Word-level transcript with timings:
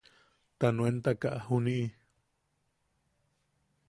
Ta 0.59 0.67
nuentaka 0.75 1.29
juniʼi. 1.45 1.85